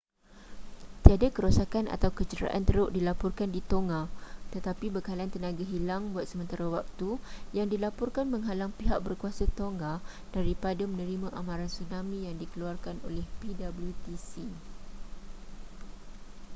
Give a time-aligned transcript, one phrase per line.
[1.05, 4.01] tiada kerosakan atau kecederaan teruk dilaporkan di tonga
[4.53, 7.09] tetapi bekalan tenaga hilang buat sementara waktu
[7.57, 9.93] yang dilaporkan menghalang pihak berkuasa tonga
[10.35, 14.31] daripada menerima amaran tsunami yang dikeluarkan oleh ptwc